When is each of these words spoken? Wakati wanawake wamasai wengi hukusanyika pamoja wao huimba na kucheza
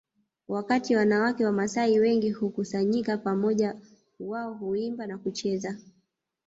Wakati 0.47 0.95
wanawake 0.95 1.45
wamasai 1.45 1.99
wengi 1.99 2.31
hukusanyika 2.31 3.17
pamoja 3.17 3.75
wao 4.19 4.53
huimba 4.53 5.07
na 5.07 5.17
kucheza 5.17 5.77